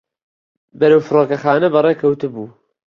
[0.79, 2.47] بەرەو فڕۆکەخانە بەڕێکەوتبوو.